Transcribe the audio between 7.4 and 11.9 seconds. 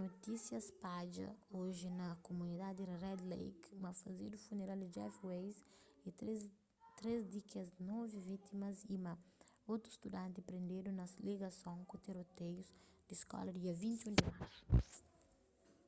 kes novi vítimas y ma otu studanti prendedu na ligason